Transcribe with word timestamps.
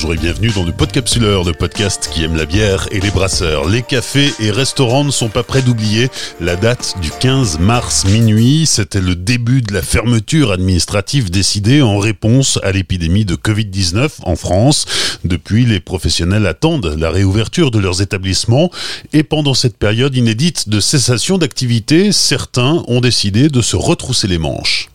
Bonjour 0.00 0.14
et 0.14 0.18
bienvenue 0.18 0.52
dans 0.54 0.62
le 0.62 0.70
Podcapsuleur, 0.70 1.42
le 1.42 1.52
podcast 1.52 2.08
qui 2.12 2.22
aime 2.22 2.36
la 2.36 2.46
bière 2.46 2.86
et 2.92 3.00
les 3.00 3.10
brasseurs. 3.10 3.68
Les 3.68 3.82
cafés 3.82 4.32
et 4.38 4.52
restaurants 4.52 5.02
ne 5.02 5.10
sont 5.10 5.28
pas 5.28 5.42
prêts 5.42 5.60
d'oublier 5.60 6.08
la 6.40 6.54
date 6.54 6.94
du 7.02 7.10
15 7.10 7.58
mars 7.58 8.04
minuit. 8.04 8.64
C'était 8.66 9.00
le 9.00 9.16
début 9.16 9.60
de 9.60 9.74
la 9.74 9.82
fermeture 9.82 10.52
administrative 10.52 11.32
décidée 11.32 11.82
en 11.82 11.98
réponse 11.98 12.60
à 12.62 12.70
l'épidémie 12.70 13.24
de 13.24 13.34
Covid-19 13.34 14.08
en 14.22 14.36
France. 14.36 14.84
Depuis, 15.24 15.66
les 15.66 15.80
professionnels 15.80 16.46
attendent 16.46 16.94
la 16.96 17.10
réouverture 17.10 17.72
de 17.72 17.80
leurs 17.80 18.00
établissements 18.00 18.70
et 19.12 19.24
pendant 19.24 19.54
cette 19.54 19.78
période 19.78 20.14
inédite 20.14 20.68
de 20.68 20.78
cessation 20.78 21.38
d'activité, 21.38 22.12
certains 22.12 22.84
ont 22.86 23.00
décidé 23.00 23.48
de 23.48 23.60
se 23.60 23.74
retrousser 23.74 24.28
les 24.28 24.38
manches. 24.38 24.90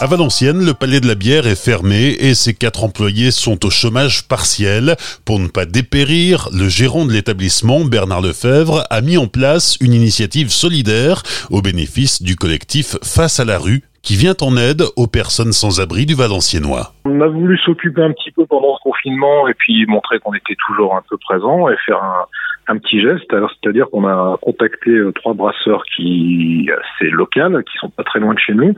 À 0.00 0.06
Valenciennes, 0.08 0.66
le 0.66 0.74
palais 0.74 0.98
de 0.98 1.06
la 1.06 1.14
bière 1.14 1.46
est 1.46 1.54
fermé 1.54 2.16
et 2.18 2.34
ses 2.34 2.52
quatre 2.52 2.82
employés 2.82 3.30
sont 3.30 3.64
au 3.64 3.70
chômage 3.70 4.26
partiel. 4.26 4.96
Pour 5.24 5.38
ne 5.38 5.46
pas 5.46 5.66
dépérir, 5.66 6.48
le 6.52 6.68
gérant 6.68 7.06
de 7.06 7.12
l'établissement, 7.12 7.84
Bernard 7.84 8.20
Lefebvre, 8.20 8.82
a 8.90 9.00
mis 9.00 9.16
en 9.16 9.28
place 9.28 9.78
une 9.80 9.94
initiative 9.94 10.50
solidaire 10.50 11.22
au 11.50 11.62
bénéfice 11.62 12.22
du 12.22 12.34
collectif 12.34 12.96
Face 13.04 13.38
à 13.38 13.44
la 13.44 13.56
rue 13.56 13.82
qui 14.02 14.16
vient 14.16 14.34
en 14.42 14.56
aide 14.56 14.82
aux 14.96 15.06
personnes 15.06 15.52
sans 15.52 15.80
abri 15.80 16.06
du 16.06 16.14
Valenciennois. 16.14 16.92
On 17.04 17.20
a 17.20 17.28
voulu 17.28 17.56
s'occuper 17.58 18.02
un 18.02 18.12
petit 18.12 18.32
peu 18.32 18.44
pendant 18.46 18.76
ce 18.76 18.82
confinement 18.82 19.46
et 19.46 19.54
puis 19.54 19.86
montrer 19.86 20.18
qu'on 20.18 20.34
était 20.34 20.56
toujours 20.66 20.96
un 20.96 21.02
peu 21.08 21.16
présent 21.18 21.68
et 21.68 21.76
faire 21.86 22.02
un, 22.02 22.26
un 22.68 22.78
petit 22.78 23.00
geste. 23.00 23.24
C'est-à-dire 23.30 23.88
qu'on 23.90 24.06
a 24.06 24.36
contacté 24.40 24.90
euh, 24.90 25.12
trois 25.12 25.34
brasseurs 25.34 25.84
qui 25.84 26.68
c'est 26.98 27.10
local, 27.10 27.62
qui 27.64 27.78
sont 27.78 27.90
pas 27.90 28.04
très 28.04 28.20
loin 28.20 28.34
de 28.34 28.38
chez 28.38 28.54
nous, 28.54 28.74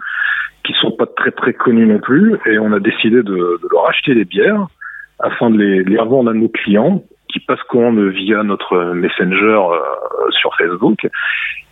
qui 0.65 0.73
sont 0.81 0.93
pas 0.93 1.07
très 1.07 1.31
très 1.31 1.53
connus 1.53 1.87
non 1.87 1.99
plus, 1.99 2.37
et 2.47 2.59
on 2.59 2.73
a 2.73 2.81
décidé 2.81 3.17
de, 3.17 3.23
de 3.23 3.69
leur 3.71 3.89
acheter 3.89 4.15
des 4.15 4.25
bières 4.25 4.67
afin 5.19 5.51
de 5.51 5.59
les, 5.59 5.85
les 5.85 5.99
revendre 5.99 6.31
à 6.31 6.35
nos 6.35 6.49
clients 6.49 7.03
qui 7.33 7.41
passent 7.41 7.63
commande 7.69 7.99
via 8.11 8.43
notre 8.43 8.95
messenger 8.95 9.59
euh, 9.71 10.31
sur 10.31 10.55
Facebook. 10.57 11.07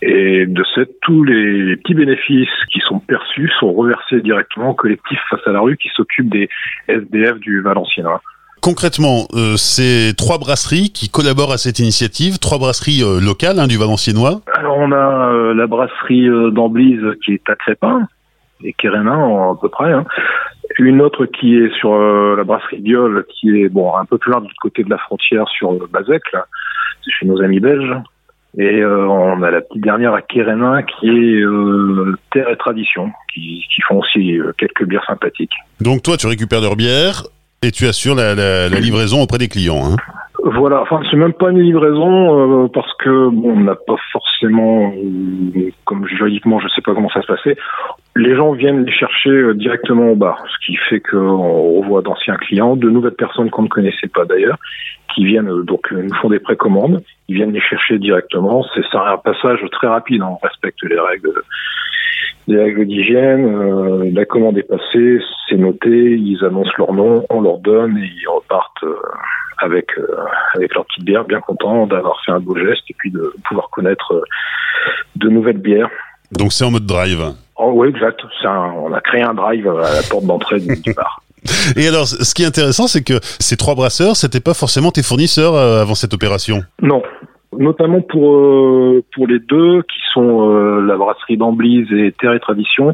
Et 0.01 0.45
de 0.45 0.63
ce 0.75 0.81
tous 1.01 1.23
les 1.23 1.77
petits 1.77 1.93
bénéfices 1.93 2.65
qui 2.71 2.79
sont 2.81 2.99
perçus 2.99 3.49
sont 3.59 3.73
reversés 3.73 4.21
directement 4.21 4.71
au 4.71 4.73
collectif 4.73 5.19
Face 5.29 5.47
à 5.47 5.51
la 5.51 5.61
rue 5.61 5.77
qui 5.77 5.89
s'occupe 5.89 6.29
des 6.29 6.49
SDF 6.87 7.39
du 7.39 7.61
Valenciennois. 7.61 8.21
Concrètement, 8.65 9.27
euh, 9.35 9.57
c'est 9.57 10.17
trois 10.17 10.39
brasseries 10.39 10.89
qui 10.89 11.07
collaborent 11.07 11.51
à 11.51 11.59
cette 11.59 11.77
initiative, 11.77 12.39
trois 12.39 12.57
brasseries 12.57 13.03
euh, 13.03 13.21
locales 13.21 13.59
hein, 13.59 13.67
du 13.67 13.77
Valenciennois. 13.77 14.41
Alors 14.55 14.77
on 14.79 14.91
a 14.91 15.29
euh, 15.29 15.53
la 15.53 15.67
brasserie 15.67 16.27
d'Amblise 16.51 17.05
qui 17.23 17.33
est 17.33 17.47
à 17.47 17.55
Crépin 17.55 18.07
et 18.63 18.73
Kérénin 18.73 19.51
à 19.51 19.55
peu 19.61 19.69
près. 19.69 19.93
Hein. 19.93 20.03
Une 20.79 20.99
autre 21.03 21.27
qui 21.27 21.55
est 21.55 21.71
sur 21.75 21.95
la 21.95 22.43
brasserie 22.43 22.79
Biol, 22.79 23.27
qui 23.29 23.61
est 23.61 23.69
bon 23.69 23.95
un 23.95 24.05
peu 24.05 24.17
plus 24.17 24.31
loin 24.31 24.41
de 24.41 24.45
l'autre 24.45 24.55
côté 24.59 24.83
de 24.83 24.89
la 24.89 24.97
frontière 24.97 25.47
sur 25.47 25.71
euh, 25.71 25.87
Bazec, 25.93 26.23
c'est 26.33 27.11
chez 27.11 27.27
nos 27.27 27.39
amis 27.43 27.59
belges. 27.59 27.95
Et 28.57 28.81
euh, 28.81 29.05
on 29.07 29.43
a 29.43 29.51
la 29.51 29.61
petite 29.61 29.83
dernière 29.83 30.13
à 30.13 30.21
Kérénin 30.21 30.81
qui 30.83 31.09
est 31.09 31.41
euh, 31.41 32.17
Terre 32.31 32.49
et 32.49 32.57
Tradition, 32.57 33.11
qui, 33.33 33.63
qui 33.73 33.81
font 33.81 33.99
aussi 33.99 34.39
euh, 34.39 34.53
quelques 34.57 34.85
bières 34.85 35.05
sympathiques. 35.05 35.53
Donc 35.81 36.03
toi, 36.03 36.15
tu 36.15 36.27
récupères 36.27 36.61
leurs 36.61 36.77
bières 36.77 37.23
et 37.65 37.71
tu 37.71 37.85
assures 37.87 38.15
la, 38.15 38.35
la- 38.35 38.69
la 38.69 38.79
livraison 38.79 39.21
auprès 39.21 39.37
des 39.37 39.47
clients. 39.47 39.81
hein. 39.85 39.95
Voilà, 40.47 40.81
enfin 40.81 41.01
c'est 41.09 41.17
même 41.17 41.33
pas 41.33 41.49
une 41.49 41.59
livraison 41.61 42.65
euh, 42.65 42.67
parce 42.71 42.93
que 42.99 43.29
bon, 43.29 43.53
on 43.55 43.59
n'a 43.61 43.73
pas 43.75 43.95
forcément, 44.11 44.93
euh, 44.95 45.71
comme 45.85 46.05
juridiquement, 46.07 46.59
je 46.59 46.67
sais 46.67 46.81
pas 46.81 46.93
comment 46.93 47.09
ça 47.09 47.21
se 47.23 47.27
passait. 47.27 47.57
Les 48.15 48.35
gens 48.35 48.51
viennent 48.51 48.85
les 48.85 48.91
chercher 48.91 49.31
euh, 49.31 49.53
directement 49.55 50.09
au 50.11 50.15
bar, 50.15 50.37
ce 50.47 50.65
qui 50.65 50.75
fait 50.87 50.99
qu'on 50.99 51.79
revoit 51.81 52.03
d'anciens 52.03 52.35
clients, 52.35 52.75
de 52.75 52.89
nouvelles 52.91 53.15
personnes 53.15 53.49
qu'on 53.49 53.63
ne 53.63 53.67
connaissait 53.69 54.07
pas 54.13 54.25
d'ailleurs, 54.25 54.57
qui 55.15 55.25
viennent 55.25 55.49
euh, 55.49 55.63
donc 55.63 55.91
nous 55.91 56.13
font 56.21 56.29
des 56.29 56.39
précommandes, 56.39 57.01
ils 57.27 57.35
viennent 57.35 57.53
les 57.53 57.61
chercher 57.61 57.97
directement. 57.97 58.63
C'est 58.75 58.85
ça 58.91 59.13
un 59.13 59.17
passage 59.17 59.61
très 59.71 59.87
rapide, 59.87 60.21
hein, 60.21 60.29
on 60.39 60.45
respecte 60.47 60.77
les 60.83 60.99
règles 60.99 61.33
les 62.47 62.59
règles 62.61 62.85
d'hygiène, 62.85 63.45
euh, 63.45 64.11
la 64.13 64.25
commande 64.25 64.57
est 64.57 64.63
passée, 64.63 65.19
c'est 65.49 65.57
noté, 65.57 65.89
ils 65.89 66.37
annoncent 66.45 66.71
leur 66.77 66.93
nom, 66.93 67.25
on 67.29 67.41
leur 67.41 67.57
donne 67.59 67.97
et 67.97 68.05
ils 68.05 68.27
repartent 68.27 68.83
euh, 68.83 68.95
avec 69.57 69.87
euh, 69.97 70.05
avec 70.55 70.73
leur 70.75 70.85
petite 70.85 71.05
bière, 71.05 71.25
bien 71.25 71.39
contents 71.41 71.87
d'avoir 71.87 72.21
fait 72.25 72.31
un 72.31 72.39
beau 72.39 72.55
geste 72.55 72.83
et 72.89 72.95
puis 72.97 73.11
de 73.11 73.33
pouvoir 73.47 73.69
connaître 73.71 74.13
euh, 74.13 74.21
de 75.15 75.29
nouvelles 75.29 75.57
bières. 75.57 75.89
Donc 76.31 76.53
c'est 76.53 76.65
en 76.65 76.71
mode 76.71 76.85
drive. 76.85 77.33
Oh 77.57 77.71
oui, 77.73 77.89
exact. 77.89 78.21
Un- 78.43 78.73
on 78.77 78.93
a 78.93 79.01
créé 79.01 79.21
un 79.21 79.33
drive 79.33 79.67
à 79.67 79.93
la 79.93 80.01
porte 80.09 80.25
d'entrée 80.25 80.59
du, 80.59 80.79
du 80.81 80.93
bar. 80.93 81.21
Et 81.77 81.87
alors, 81.87 82.07
ce 82.07 82.33
qui 82.33 82.43
est 82.43 82.47
intéressant, 82.47 82.87
c'est 82.87 83.03
que 83.03 83.19
ces 83.39 83.55
trois 83.55 83.75
brasseurs, 83.75 84.15
c'était 84.15 84.39
pas 84.39 84.55
forcément 84.55 84.91
tes 84.91 85.03
fournisseurs 85.03 85.55
avant 85.55 85.93
cette 85.93 86.13
opération? 86.13 86.63
Non, 86.81 87.03
notamment 87.59 88.01
pour 88.01 88.35
euh, 88.35 89.03
pour 89.13 89.27
les 89.27 89.39
deux 89.39 89.81
qui 89.83 89.99
sont 90.13 90.49
euh, 90.49 90.81
la 90.81 90.97
brasserie 90.97 91.37
d'Amblise 91.37 91.91
et 91.91 92.11
Terre 92.11 92.33
et 92.33 92.39
Tradition 92.39 92.93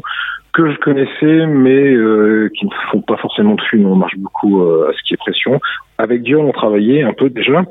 que 0.52 0.70
je 0.70 0.76
connaissais 0.78 1.46
mais 1.46 1.94
euh, 1.94 2.50
qui 2.54 2.66
ne 2.66 2.70
font 2.90 3.00
pas 3.00 3.16
forcément 3.16 3.54
de. 3.54 3.62
Nous, 3.72 3.88
on 3.88 3.96
marche 3.96 4.18
beaucoup 4.18 4.62
euh, 4.62 4.90
à 4.90 4.92
ce 4.92 5.02
qui 5.02 5.14
est 5.14 5.16
pression. 5.16 5.60
Avec 5.96 6.22
Dion, 6.22 6.46
on 6.46 6.52
travaillait 6.52 7.02
un 7.02 7.12
peu 7.12 7.30
déjà 7.30 7.64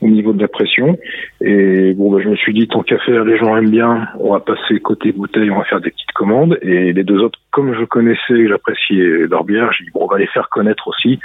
au 0.00 0.08
niveau 0.08 0.32
de 0.32 0.40
la 0.40 0.48
pression. 0.48 0.96
Et 1.40 1.92
bon, 1.92 2.10
bah, 2.10 2.20
je 2.22 2.28
me 2.30 2.36
suis 2.36 2.54
dit, 2.54 2.66
tant 2.66 2.82
qu'à 2.82 2.98
faire, 2.98 3.24
les 3.24 3.36
gens 3.36 3.56
aiment 3.56 3.70
bien, 3.70 4.08
on 4.20 4.32
va 4.32 4.40
passer 4.40 4.80
côté 4.80 5.12
bouteille, 5.12 5.50
on 5.50 5.58
va 5.58 5.64
faire 5.64 5.80
des 5.80 5.90
petites 5.90 6.12
commandes. 6.12 6.58
Et 6.62 6.92
les 6.92 7.04
deux 7.04 7.18
autres, 7.20 7.38
comme 7.50 7.74
je 7.74 7.84
connaissais 7.84 8.34
et 8.34 8.48
j'appréciais 8.48 9.26
leur 9.28 9.44
bière, 9.44 9.70
j'ai 9.72 9.84
dit, 9.84 9.90
bon, 9.92 10.04
on 10.04 10.12
va 10.12 10.18
les 10.18 10.28
faire 10.28 10.48
connaître 10.48 10.88
aussi. 10.88 11.18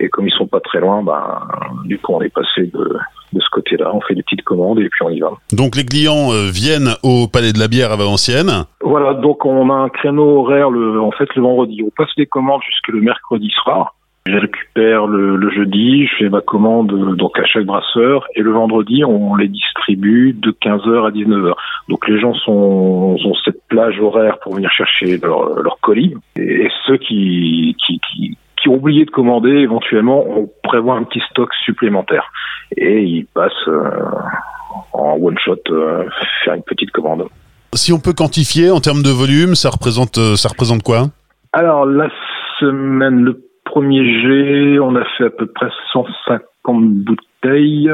Et 0.00 0.08
comme 0.08 0.26
ils 0.26 0.34
sont 0.34 0.48
pas 0.48 0.60
très 0.60 0.80
loin, 0.80 1.02
bah, 1.02 1.46
du 1.84 1.98
coup, 1.98 2.14
on 2.14 2.22
est 2.22 2.34
passé 2.34 2.62
de, 2.62 2.98
de 3.32 3.40
ce 3.40 3.48
côté-là. 3.52 3.90
On 3.94 4.00
fait 4.00 4.14
des 4.14 4.22
petites 4.22 4.42
commandes 4.42 4.78
et 4.80 4.88
puis 4.88 5.02
on 5.04 5.10
y 5.10 5.20
va. 5.20 5.32
Donc 5.52 5.76
les 5.76 5.84
clients 5.84 6.32
euh, 6.32 6.50
viennent 6.50 6.94
au 7.02 7.26
Palais 7.28 7.52
de 7.52 7.58
la 7.58 7.68
Bière 7.68 7.92
à 7.92 7.96
Valenciennes. 7.96 8.64
Voilà, 8.82 9.14
donc 9.14 9.44
on 9.44 9.70
a 9.70 9.74
un 9.74 9.88
créneau 9.88 10.40
horaire 10.40 10.70
le, 10.70 11.00
en 11.00 11.12
fait 11.12 11.28
le 11.34 11.42
vendredi. 11.42 11.82
On 11.84 11.90
passe 11.90 12.10
les 12.16 12.26
commandes 12.26 12.62
jusque 12.62 12.88
le 12.88 13.00
mercredi 13.00 13.50
soir. 13.62 13.94
Je 14.26 14.36
récupère 14.36 15.06
le, 15.06 15.36
le 15.36 15.50
jeudi, 15.50 16.06
je 16.06 16.16
fais 16.18 16.28
ma 16.28 16.42
commande 16.42 16.92
euh, 16.92 17.14
donc 17.16 17.38
à 17.38 17.44
chaque 17.46 17.64
brasseur 17.64 18.26
et 18.34 18.42
le 18.42 18.52
vendredi 18.52 19.02
on 19.02 19.34
les 19.34 19.48
distribue 19.48 20.34
de 20.34 20.50
15h 20.50 21.06
à 21.06 21.10
19h. 21.10 21.54
Donc 21.88 22.06
les 22.06 22.20
gens 22.20 22.34
sont, 22.34 23.16
ont 23.24 23.34
cette 23.44 23.66
plage 23.68 23.98
horaire 23.98 24.38
pour 24.40 24.54
venir 24.54 24.70
chercher 24.72 25.16
leur, 25.18 25.60
leur 25.60 25.78
colis 25.80 26.14
et 26.36 26.68
ceux 26.86 26.98
qui, 26.98 27.74
qui, 27.86 27.98
qui, 28.12 28.36
ont 28.70 28.74
oublié 28.76 29.04
de 29.04 29.10
commander 29.10 29.50
éventuellement 29.50 30.24
on 30.26 30.48
prévoit 30.62 30.94
un 30.96 31.04
petit 31.04 31.22
stock 31.30 31.50
supplémentaire 31.64 32.30
et 32.76 33.02
ils 33.02 33.26
passent 33.26 33.52
euh, 33.68 33.90
en 34.92 35.16
one 35.20 35.38
shot 35.38 35.56
euh, 35.70 36.04
faire 36.44 36.54
une 36.54 36.62
petite 36.62 36.90
commande. 36.92 37.26
Si 37.74 37.92
on 37.92 37.98
peut 38.00 38.12
quantifier 38.12 38.70
en 38.70 38.80
termes 38.80 39.02
de 39.02 39.10
volume, 39.10 39.54
ça 39.54 39.70
représente, 39.70 40.18
euh, 40.18 40.34
ça 40.36 40.48
représente 40.48 40.82
quoi? 40.82 41.04
Alors, 41.52 41.86
la 41.86 42.08
semaine, 42.58 43.20
le 43.22 43.42
premier 43.64 44.02
G, 44.22 44.78
on 44.80 44.94
a 44.96 45.04
fait 45.16 45.24
à 45.26 45.30
peu 45.30 45.46
près 45.46 45.68
150 45.92 46.84
bouteilles. 46.94 47.90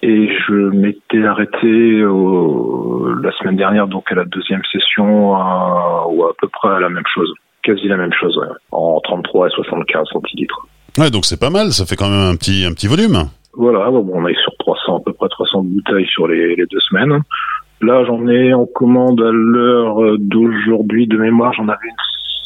Et 0.00 0.28
je 0.46 0.52
m'étais 0.54 1.24
arrêté 1.24 2.04
au- 2.04 3.12
la 3.20 3.32
semaine 3.32 3.56
dernière, 3.56 3.88
donc 3.88 4.10
à 4.12 4.14
la 4.14 4.24
deuxième 4.24 4.62
session, 4.70 5.34
à, 5.34 6.06
ou 6.08 6.24
à 6.24 6.32
peu 6.40 6.46
près 6.48 6.68
à 6.68 6.78
la 6.78 6.88
même 6.88 7.02
chose. 7.12 7.32
Quasi 7.68 7.86
la 7.86 7.98
même 7.98 8.14
chose, 8.18 8.34
ouais. 8.38 8.46
En 8.72 8.98
33 9.00 9.48
et 9.48 9.50
75 9.50 10.08
centilitres. 10.10 10.66
Ouais, 10.96 11.10
donc 11.10 11.26
c'est 11.26 11.38
pas 11.38 11.50
mal. 11.50 11.72
Ça 11.72 11.84
fait 11.84 11.96
quand 11.96 12.08
même 12.08 12.32
un 12.32 12.34
petit, 12.34 12.64
un 12.64 12.72
petit 12.72 12.86
volume. 12.86 13.28
Voilà, 13.52 13.90
bon, 13.90 14.08
on 14.14 14.26
est 14.26 14.40
sur 14.42 14.56
300, 14.58 14.96
à 14.96 15.00
peu 15.04 15.12
près 15.12 15.28
300 15.28 15.64
bouteilles 15.64 16.06
sur 16.06 16.26
les, 16.28 16.56
les 16.56 16.64
deux 16.64 16.80
semaines. 16.88 17.20
Là, 17.82 18.04
j'en 18.06 18.26
ai 18.26 18.54
en 18.54 18.64
commande 18.64 19.20
à 19.20 19.30
l'heure 19.30 20.16
d'aujourd'hui, 20.18 21.06
de 21.06 21.18
mémoire, 21.18 21.52
j'en 21.52 21.68
avais 21.68 21.88
une 21.88 21.94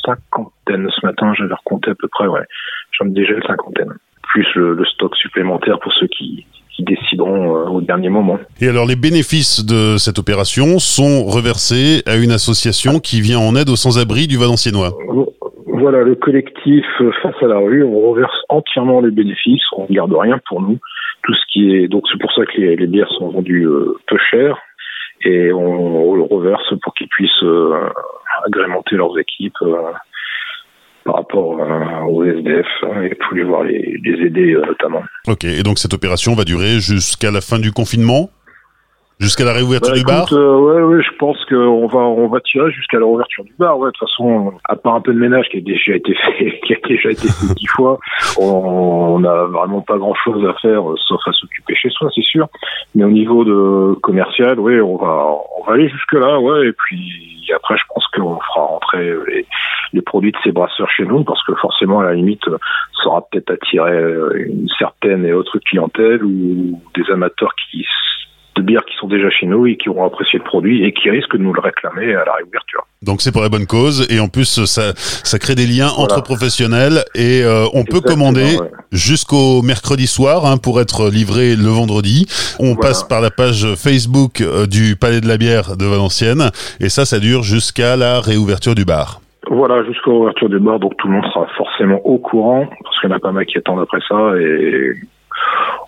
cinquantaine 0.05 0.89
ce 0.91 1.07
matin, 1.07 1.33
j'avais 1.39 1.55
recompté 1.55 1.93
à 1.93 1.95
peu 1.95 2.09
près, 2.09 2.27
ouais. 2.27 2.45
J'en 2.99 3.07
ai 3.07 3.11
déjà 3.11 3.35
une 3.35 3.43
cinquantaine. 3.45 3.93
Plus 4.25 4.47
le, 4.57 4.75
le 4.75 4.85
stock 4.87 5.15
supplémentaire 5.15 5.79
pour 5.79 5.93
ceux 5.93 6.09
qui, 6.09 6.47
qui 6.83 6.95
décideront 6.95 7.57
euh, 7.57 7.71
au 7.71 7.81
dernier 7.81 8.09
moment. 8.09 8.39
Et 8.61 8.69
alors 8.69 8.87
les 8.87 8.97
bénéfices 8.97 9.65
de 9.65 9.97
cette 9.97 10.19
opération 10.19 10.79
sont 10.79 11.25
reversés 11.25 12.03
à 12.07 12.17
une 12.17 12.33
association 12.33 12.99
qui 12.99 13.21
vient 13.21 13.39
en 13.39 13.55
aide 13.57 13.69
aux 13.69 13.77
sans-abri 13.77 14.27
du 14.27 14.37
Valenciennois. 14.37 14.93
Voilà, 15.67 16.03
le 16.03 16.15
collectif 16.15 16.85
euh, 17.01 17.11
Face 17.23 17.35
à 17.43 17.47
la 17.47 17.59
rue, 17.59 17.85
on 17.85 18.11
reverse 18.11 18.37
entièrement 18.49 19.01
les 19.01 19.11
bénéfices, 19.11 19.63
on 19.77 19.87
ne 19.89 19.95
garde 19.95 20.15
rien 20.15 20.39
pour 20.49 20.61
nous. 20.61 20.79
Tout 21.25 21.35
ce 21.35 21.53
qui 21.53 21.75
est 21.75 21.89
donc 21.89 22.05
c'est 22.11 22.21
pour 22.21 22.33
ça 22.33 22.45
que 22.47 22.61
les, 22.61 22.77
les 22.77 22.87
bières 22.87 23.11
sont 23.19 23.31
vendues 23.31 23.67
euh, 23.67 23.97
peu 24.09 24.19
chères 24.31 24.59
et 25.25 25.53
on, 25.53 26.11
on 26.11 26.15
le 26.17 26.23
reverse 26.23 26.75
pour 26.83 26.95
qu'ils 26.95 27.09
puissent 27.09 27.45
agrémenter 28.45 28.97
leurs 28.97 29.17
équipes 29.21 29.55
par 31.05 31.17
rapport 31.17 31.59
euh, 31.61 32.01
aux 32.09 32.25
SDF 32.25 32.67
hein, 32.85 33.03
et 33.03 33.15
pouvoir 33.15 33.65
les, 33.65 33.99
les 34.05 34.27
aider 34.27 34.55
euh, 34.55 34.65
notamment. 34.67 35.03
Ok, 35.29 35.45
et 35.45 35.63
donc 35.63 35.79
cette 35.79 35.95
opération 35.95 36.35
va 36.35 36.45
durer 36.45 36.79
jusqu'à 36.81 37.31
la 37.31 37.41
fin 37.41 37.59
du 37.59 37.73
confinement? 37.73 38.31
Jusqu'à 39.21 39.45
la 39.45 39.53
réouverture 39.53 39.93
Bah, 39.93 39.99
du 39.99 40.05
bar? 40.05 40.33
euh, 40.33 40.59
ouais, 40.59 40.83
ouais, 40.97 41.03
je 41.05 41.17
pense 41.17 41.37
qu'on 41.45 41.87
va, 41.87 42.01
on 42.01 42.27
va 42.27 42.41
tirer 42.41 42.73
jusqu'à 42.73 42.99
la 42.99 43.05
réouverture 43.07 43.45
du 43.45 43.55
bar. 43.57 43.79
Ouais, 43.79 43.87
de 43.87 43.93
toute 43.93 44.09
façon, 44.09 44.53
à 44.69 44.75
part 44.75 44.97
un 44.97 45.01
peu 45.01 45.13
de 45.15 45.19
ménage 45.19 45.47
qui 45.49 45.59
a 45.59 45.61
déjà 45.61 45.95
été 45.95 46.13
fait, 46.15 46.59
qui 46.67 46.75
a 46.75 46.79
déjà 46.89 47.11
été 47.11 47.29
fait 47.29 47.55
dix 47.55 47.67
fois, 47.77 48.01
on 48.37 49.21
n'a 49.21 49.45
vraiment 49.45 49.81
pas 49.81 49.97
grand 49.97 50.15
chose 50.25 50.45
à 50.49 50.55
faire, 50.61 50.91
euh, 50.91 50.97
sauf 51.07 51.21
à 51.27 51.33
s'occuper 51.33 51.77
chez 51.77 51.91
soi, 51.91 52.09
c'est 52.13 52.25
sûr. 52.25 52.49
Mais 52.97 53.05
au 53.05 53.11
niveau 53.13 53.45
de 53.45 53.95
commercial, 54.01 54.59
oui, 54.59 54.81
on 54.81 54.97
va, 54.97 55.25
on 55.61 55.65
va 55.67 55.75
aller 55.75 55.89
jusque 55.89 56.15
là, 56.15 56.41
ouais. 56.41 56.67
Et 56.69 56.73
puis 56.73 57.49
après, 57.55 57.77
je 57.77 57.83
pense 57.95 58.05
qu'on 58.09 58.41
fera 58.41 58.61
rentrer 58.67 59.13
les, 59.29 59.47
les 59.93 60.03
produits 60.03 60.33
de 60.33 60.39
ces 60.45 60.53
brasseurs 60.53 60.91
chez 60.91 61.05
nous, 61.05 61.25
parce 61.25 61.43
que 61.45 61.55
forcément, 61.57 62.01
à 62.01 62.05
la 62.05 62.15
limite, 62.15 62.45
ça 62.47 63.09
aura 63.09 63.23
peut-être 63.31 63.51
attiré 63.51 63.93
euh, 63.93 64.33
une 64.47 64.69
certaine 64.79 65.25
et 65.25 65.33
autre 65.33 65.59
clientèle 65.69 66.25
ou 66.25 66.81
des 66.95 67.11
amateurs 67.13 67.55
qui 67.71 67.85
de 68.57 68.61
bières 68.63 68.85
qui 68.85 68.95
sont 69.01 69.09
déjà 69.09 69.31
chez 69.31 69.47
nous 69.47 69.67
et 69.67 69.77
qui 69.79 69.89
auront 69.89 70.05
apprécié 70.05 70.39
le 70.39 70.45
produit 70.45 70.85
et 70.85 70.93
qui 70.93 71.09
risquent 71.09 71.37
de 71.37 71.43
nous 71.43 71.55
le 71.55 71.61
réclamer 71.61 72.15
à 72.15 72.25
la 72.25 72.35
réouverture. 72.35 72.83
Donc 73.01 73.23
c'est 73.23 73.33
pour 73.33 73.41
la 73.41 73.49
bonne 73.49 73.67
cause 73.67 74.07
et 74.11 74.21
en 74.21 74.29
plus 74.29 74.65
ça, 74.67 74.93
ça 74.97 75.39
crée 75.39 75.55
des 75.55 75.67
liens 75.67 75.89
Voilà. 75.89 76.03
entre 76.17 76.23
professionnels 76.23 77.03
et 77.15 77.43
euh, 77.43 77.65
on 77.73 77.85
peut 77.85 77.97
Exactement, 77.97 78.27
commander 78.33 78.59
ouais. 78.59 78.71
jusqu'au 78.93 79.63
mercredi 79.63 80.07
soir 80.07 80.45
hein, 80.45 80.59
pour 80.59 80.83
être 80.83 81.09
livré 81.11 81.57
le 81.57 81.69
vendredi. 81.69 82.27
On 82.61 82.75
Voilà. 82.75 82.81
passe 82.81 83.05
par 83.05 83.23
la 83.23 83.31
page 83.31 83.67
Facebook 83.75 84.43
euh, 84.43 84.67
du 84.67 84.97
Palais 84.97 85.23
de 85.23 85.29
la 85.29 85.39
Bière 85.39 85.77
de 85.79 85.87
Valenciennes 85.87 86.51
et 86.79 86.91
ça 86.91 87.07
ça 87.07 87.21
dure 87.21 87.43
jusqu'à 87.43 87.97
la 87.97 88.21
réouverture 88.21 88.75
du 88.75 88.85
bar. 88.85 89.23
Voilà, 89.55 89.85
jusqu'à 89.85 90.11
l'ouverture 90.11 90.49
du 90.49 90.59
bar, 90.59 90.81
donc 90.81 90.97
tout 90.97 91.09
le 91.09 91.13
monde 91.13 91.27
sera 91.27 91.47
forcément 91.59 92.01
au 92.07 92.17
courant, 92.17 92.67
parce 92.83 92.99
qu'il 92.99 93.11
y 93.11 93.13
en 93.13 93.17
a 93.17 93.21
pas 93.21 93.33
mal 93.33 93.45
qui 93.45 93.59
attendent 93.59 93.81
après 93.81 94.01
ça, 94.09 94.33
et 94.39 94.95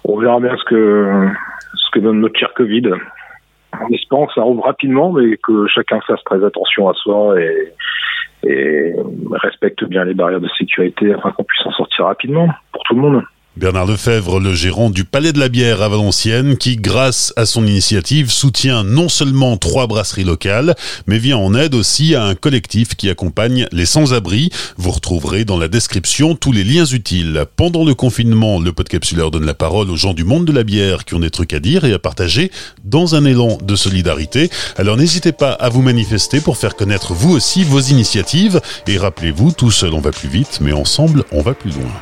on 0.04 0.18
verra 0.18 0.38
bien 0.38 0.54
ce 0.54 0.64
que 0.64 1.28
ce 1.72 1.90
que 1.90 2.00
donne 2.00 2.20
notre 2.20 2.38
cher 2.38 2.52
Covid. 2.52 2.90
En 3.72 3.88
espérant 3.88 4.26
que 4.26 4.34
ça 4.34 4.42
rouvre 4.42 4.64
rapidement, 4.64 5.12
mais 5.12 5.38
que 5.38 5.66
chacun 5.68 5.98
fasse 6.02 6.22
très 6.24 6.44
attention 6.44 6.90
à 6.90 6.92
soi 6.92 7.40
et, 7.40 7.72
et 8.42 8.92
respecte 9.32 9.82
bien 9.84 10.04
les 10.04 10.12
barrières 10.12 10.42
de 10.42 10.50
sécurité 10.58 11.14
afin 11.14 11.30
qu'on 11.30 11.44
puisse 11.44 11.64
en 11.64 11.72
sortir 11.72 12.04
rapidement 12.04 12.50
pour 12.70 12.82
tout 12.82 12.94
le 12.94 13.00
monde. 13.00 13.22
Bernard 13.56 13.86
Lefebvre, 13.86 14.40
le 14.40 14.52
gérant 14.52 14.90
du 14.90 15.04
Palais 15.04 15.32
de 15.32 15.38
la 15.38 15.48
Bière 15.48 15.80
à 15.80 15.88
Valenciennes, 15.88 16.56
qui, 16.56 16.74
grâce 16.74 17.32
à 17.36 17.46
son 17.46 17.64
initiative, 17.64 18.32
soutient 18.32 18.82
non 18.82 19.08
seulement 19.08 19.56
trois 19.58 19.86
brasseries 19.86 20.24
locales, 20.24 20.74
mais 21.06 21.18
vient 21.18 21.36
en 21.36 21.54
aide 21.54 21.76
aussi 21.76 22.16
à 22.16 22.24
un 22.24 22.34
collectif 22.34 22.96
qui 22.96 23.08
accompagne 23.08 23.68
les 23.70 23.86
sans-abri. 23.86 24.50
Vous 24.76 24.90
retrouverez 24.90 25.44
dans 25.44 25.56
la 25.56 25.68
description 25.68 26.34
tous 26.34 26.50
les 26.50 26.64
liens 26.64 26.84
utiles. 26.84 27.44
Pendant 27.54 27.84
le 27.84 27.94
confinement, 27.94 28.58
le 28.58 28.72
podcapsuleur 28.72 29.30
donne 29.30 29.46
la 29.46 29.54
parole 29.54 29.88
aux 29.88 29.96
gens 29.96 30.14
du 30.14 30.24
monde 30.24 30.46
de 30.46 30.52
la 30.52 30.64
bière 30.64 31.04
qui 31.04 31.14
ont 31.14 31.20
des 31.20 31.30
trucs 31.30 31.54
à 31.54 31.60
dire 31.60 31.84
et 31.84 31.92
à 31.92 32.00
partager 32.00 32.50
dans 32.82 33.14
un 33.14 33.24
élan 33.24 33.58
de 33.62 33.76
solidarité. 33.76 34.50
Alors 34.76 34.96
n'hésitez 34.96 35.30
pas 35.30 35.52
à 35.52 35.68
vous 35.68 35.82
manifester 35.82 36.40
pour 36.40 36.56
faire 36.56 36.74
connaître 36.74 37.14
vous 37.14 37.30
aussi 37.30 37.62
vos 37.62 37.80
initiatives 37.80 38.60
et 38.88 38.98
rappelez-vous, 38.98 39.52
tout 39.52 39.70
seul 39.70 39.94
on 39.94 40.00
va 40.00 40.10
plus 40.10 40.28
vite, 40.28 40.58
mais 40.60 40.72
ensemble 40.72 41.22
on 41.30 41.40
va 41.40 41.54
plus 41.54 41.70
loin. 41.70 41.92